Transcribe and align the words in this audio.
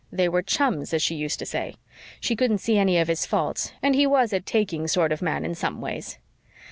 They 0.11 0.27
were 0.27 0.41
'chums,' 0.41 0.95
as 0.95 1.03
she 1.03 1.13
used 1.13 1.37
to 1.37 1.45
say. 1.45 1.75
She 2.19 2.35
couldn't 2.35 2.57
see 2.57 2.75
any 2.79 2.97
of 2.97 3.07
his 3.07 3.27
faults 3.27 3.71
and 3.83 3.93
he 3.93 4.07
WAS 4.07 4.33
a 4.33 4.39
taking 4.39 4.87
sort 4.87 5.11
of 5.11 5.21
man 5.21 5.45
in 5.45 5.53
some 5.53 5.79
ways. 5.79 6.17